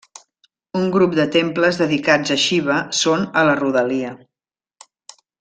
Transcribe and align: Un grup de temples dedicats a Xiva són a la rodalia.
Un 0.79 0.85
grup 0.95 1.11
de 1.19 1.25
temples 1.35 1.77
dedicats 1.81 2.33
a 2.37 2.39
Xiva 2.45 2.79
són 3.01 3.29
a 3.43 3.45
la 3.51 3.55
rodalia. 3.61 4.17